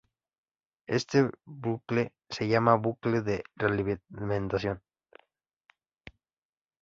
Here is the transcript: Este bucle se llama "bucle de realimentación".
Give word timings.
Este 0.87 1.29
bucle 1.45 2.13
se 2.27 2.47
llama 2.47 2.73
"bucle 2.77 3.21
de 3.21 3.43
realimentación". 3.55 4.81